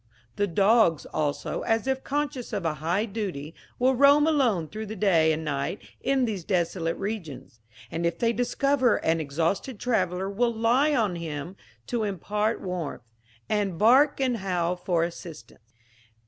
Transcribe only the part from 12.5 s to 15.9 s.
warmth, and bark and howl for assistance."